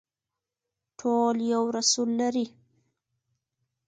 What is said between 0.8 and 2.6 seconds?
ټول یو رسول لري